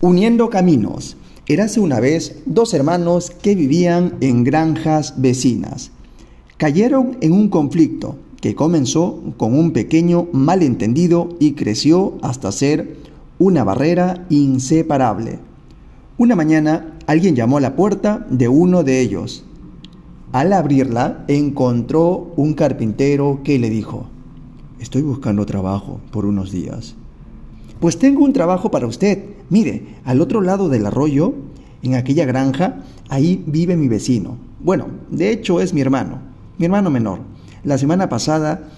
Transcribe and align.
Uniendo 0.00 0.48
caminos. 0.48 1.16
Érase 1.48 1.80
una 1.80 1.98
vez 1.98 2.36
dos 2.46 2.72
hermanos 2.72 3.30
que 3.30 3.56
vivían 3.56 4.14
en 4.20 4.44
granjas 4.44 5.14
vecinas. 5.16 5.90
Cayeron 6.56 7.16
en 7.20 7.32
un 7.32 7.48
conflicto 7.48 8.14
que 8.40 8.54
comenzó 8.54 9.20
con 9.36 9.58
un 9.58 9.72
pequeño 9.72 10.28
malentendido 10.32 11.30
y 11.40 11.54
creció 11.54 12.16
hasta 12.22 12.52
ser 12.52 12.96
una 13.40 13.64
barrera 13.64 14.24
inseparable. 14.30 15.40
Una 16.16 16.36
mañana 16.36 16.96
alguien 17.08 17.34
llamó 17.34 17.56
a 17.56 17.60
la 17.60 17.74
puerta 17.74 18.24
de 18.30 18.46
uno 18.46 18.84
de 18.84 19.00
ellos. 19.00 19.44
Al 20.30 20.52
abrirla 20.52 21.24
encontró 21.26 22.32
un 22.36 22.54
carpintero 22.54 23.40
que 23.42 23.58
le 23.58 23.68
dijo, 23.68 24.06
Estoy 24.78 25.02
buscando 25.02 25.44
trabajo 25.44 26.00
por 26.12 26.24
unos 26.24 26.52
días. 26.52 26.94
Pues 27.80 27.98
tengo 27.98 28.24
un 28.24 28.32
trabajo 28.32 28.70
para 28.70 28.86
usted. 28.86 29.24
Mire, 29.50 29.96
al 30.04 30.20
otro 30.20 30.40
lado 30.40 30.68
del 30.68 30.86
arroyo, 30.86 31.34
en 31.82 31.94
aquella 31.94 32.24
granja, 32.24 32.80
ahí 33.08 33.42
vive 33.46 33.76
mi 33.76 33.88
vecino. 33.88 34.36
Bueno, 34.60 34.86
de 35.10 35.30
hecho 35.30 35.60
es 35.60 35.72
mi 35.72 35.80
hermano, 35.80 36.18
mi 36.58 36.64
hermano 36.64 36.90
menor. 36.90 37.20
La 37.62 37.78
semana 37.78 38.08
pasada 38.08 38.68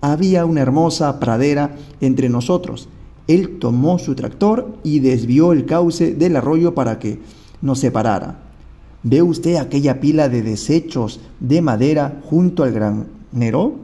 había 0.00 0.46
una 0.46 0.62
hermosa 0.62 1.20
pradera 1.20 1.76
entre 2.00 2.28
nosotros. 2.28 2.88
Él 3.28 3.58
tomó 3.60 4.00
su 4.00 4.16
tractor 4.16 4.74
y 4.82 4.98
desvió 4.98 5.52
el 5.52 5.66
cauce 5.66 6.14
del 6.14 6.34
arroyo 6.34 6.74
para 6.74 6.98
que 6.98 7.20
nos 7.62 7.78
separara. 7.78 8.40
¿Ve 9.04 9.22
usted 9.22 9.56
aquella 9.56 10.00
pila 10.00 10.28
de 10.28 10.42
desechos 10.42 11.20
de 11.38 11.62
madera 11.62 12.20
junto 12.24 12.64
al 12.64 12.72
granero? 12.72 13.74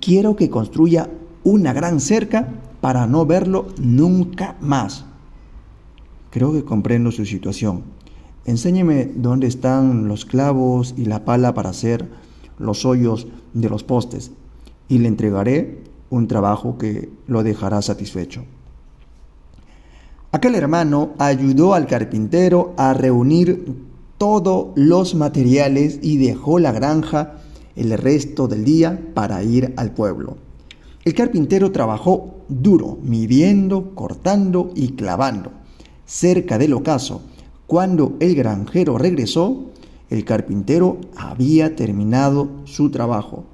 Quiero 0.00 0.34
que 0.34 0.50
construya 0.50 1.08
una 1.44 1.72
gran 1.72 2.00
cerca 2.00 2.48
para 2.80 3.06
no 3.06 3.26
verlo 3.26 3.66
nunca 3.80 4.56
más. 4.60 5.04
Creo 6.30 6.52
que 6.52 6.64
comprendo 6.64 7.10
su 7.12 7.24
situación. 7.24 7.82
Enséñeme 8.44 9.10
dónde 9.14 9.46
están 9.46 10.08
los 10.08 10.24
clavos 10.24 10.94
y 10.96 11.06
la 11.06 11.24
pala 11.24 11.54
para 11.54 11.70
hacer 11.70 12.08
los 12.58 12.84
hoyos 12.84 13.26
de 13.54 13.68
los 13.68 13.84
postes 13.84 14.30
y 14.88 14.98
le 14.98 15.08
entregaré 15.08 15.82
un 16.10 16.28
trabajo 16.28 16.78
que 16.78 17.10
lo 17.26 17.42
dejará 17.42 17.82
satisfecho. 17.82 18.44
Aquel 20.32 20.54
hermano 20.54 21.14
ayudó 21.18 21.74
al 21.74 21.86
carpintero 21.86 22.74
a 22.76 22.92
reunir 22.94 23.74
todos 24.18 24.68
los 24.76 25.14
materiales 25.14 25.98
y 26.02 26.18
dejó 26.18 26.58
la 26.58 26.72
granja 26.72 27.38
el 27.74 27.96
resto 27.96 28.48
del 28.48 28.64
día 28.64 29.00
para 29.14 29.42
ir 29.42 29.74
al 29.76 29.92
pueblo. 29.92 30.36
El 31.06 31.14
carpintero 31.14 31.70
trabajó 31.70 32.34
duro, 32.48 32.98
midiendo, 33.00 33.94
cortando 33.94 34.72
y 34.74 34.94
clavando. 34.96 35.52
Cerca 36.04 36.58
del 36.58 36.72
ocaso, 36.72 37.22
cuando 37.68 38.16
el 38.18 38.34
granjero 38.34 38.98
regresó, 38.98 39.66
el 40.10 40.24
carpintero 40.24 40.98
había 41.16 41.76
terminado 41.76 42.48
su 42.64 42.90
trabajo. 42.90 43.44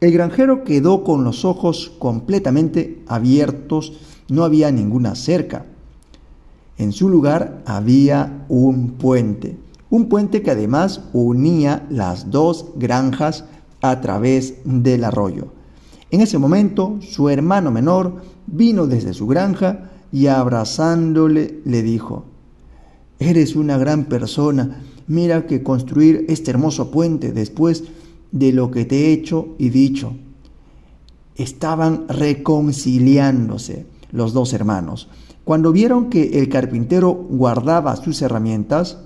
El 0.00 0.12
granjero 0.12 0.62
quedó 0.62 1.02
con 1.02 1.24
los 1.24 1.44
ojos 1.44 1.90
completamente 1.98 3.02
abiertos, 3.08 3.94
no 4.28 4.44
había 4.44 4.70
ninguna 4.70 5.16
cerca. 5.16 5.66
En 6.78 6.92
su 6.92 7.08
lugar 7.08 7.60
había 7.66 8.46
un 8.48 8.92
puente, 8.92 9.58
un 9.90 10.08
puente 10.08 10.42
que 10.42 10.52
además 10.52 11.00
unía 11.12 11.84
las 11.90 12.30
dos 12.30 12.66
granjas 12.76 13.46
a 13.80 14.00
través 14.00 14.58
del 14.64 15.02
arroyo. 15.02 15.60
En 16.12 16.20
ese 16.20 16.36
momento, 16.36 16.98
su 17.00 17.30
hermano 17.30 17.70
menor 17.70 18.22
vino 18.46 18.86
desde 18.86 19.14
su 19.14 19.26
granja 19.26 19.90
y 20.12 20.26
abrazándole 20.26 21.60
le 21.64 21.82
dijo, 21.82 22.26
Eres 23.18 23.56
una 23.56 23.78
gran 23.78 24.04
persona, 24.04 24.82
mira 25.06 25.46
que 25.46 25.62
construir 25.62 26.26
este 26.28 26.50
hermoso 26.50 26.90
puente 26.90 27.32
después 27.32 27.84
de 28.30 28.52
lo 28.52 28.70
que 28.70 28.84
te 28.84 29.06
he 29.06 29.12
hecho 29.14 29.54
y 29.56 29.70
dicho. 29.70 30.12
Estaban 31.34 32.06
reconciliándose 32.08 33.86
los 34.10 34.34
dos 34.34 34.52
hermanos. 34.52 35.08
Cuando 35.44 35.72
vieron 35.72 36.10
que 36.10 36.38
el 36.40 36.50
carpintero 36.50 37.10
guardaba 37.14 37.96
sus 37.96 38.20
herramientas, 38.20 38.98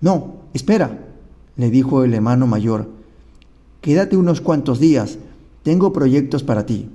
no, 0.00 0.36
espera, 0.54 1.06
le 1.56 1.70
dijo 1.70 2.02
el 2.02 2.14
hermano 2.14 2.46
mayor, 2.46 2.88
quédate 3.82 4.16
unos 4.16 4.40
cuantos 4.40 4.80
días, 4.80 5.18
tengo 5.62 5.92
proyectos 5.92 6.42
para 6.42 6.66
ti. 6.66 6.88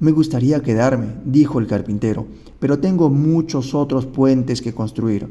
Me 0.00 0.10
gustaría 0.10 0.60
quedarme, 0.62 1.14
dijo 1.24 1.60
el 1.60 1.66
carpintero, 1.66 2.26
pero 2.58 2.78
tengo 2.78 3.08
muchos 3.08 3.74
otros 3.74 4.06
puentes 4.06 4.60
que 4.60 4.74
construir. 4.74 5.28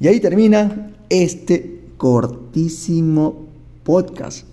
Y 0.00 0.08
ahí 0.08 0.20
termina 0.20 0.92
este 1.08 1.88
cortísimo 1.96 3.46
podcast. 3.84 4.46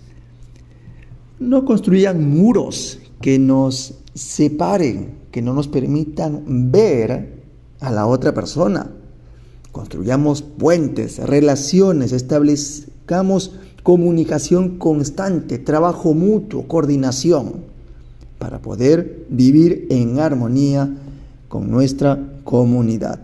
No 1.38 1.64
construyan 1.64 2.30
muros 2.30 3.00
que 3.20 3.38
nos 3.38 3.94
separen, 4.14 5.14
que 5.30 5.42
no 5.42 5.52
nos 5.52 5.68
permitan 5.68 6.70
ver 6.70 7.42
a 7.80 7.90
la 7.90 8.06
otra 8.06 8.32
persona. 8.32 8.90
Construyamos 9.72 10.42
puentes, 10.42 11.18
relaciones, 11.18 12.12
establezcamos 12.12 13.56
comunicación 13.84 14.78
constante, 14.78 15.58
trabajo 15.58 16.14
mutuo, 16.14 16.66
coordinación, 16.66 17.66
para 18.38 18.58
poder 18.58 19.26
vivir 19.28 19.86
en 19.90 20.18
armonía 20.18 20.90
con 21.48 21.70
nuestra 21.70 22.18
comunidad. 22.42 23.20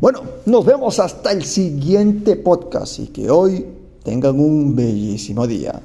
Bueno, 0.00 0.22
nos 0.46 0.64
vemos 0.64 0.98
hasta 0.98 1.30
el 1.32 1.44
siguiente 1.44 2.36
podcast 2.36 2.98
y 2.98 3.06
que 3.08 3.30
hoy 3.30 3.66
tengan 4.02 4.40
un 4.40 4.74
bellísimo 4.74 5.46
día. 5.46 5.82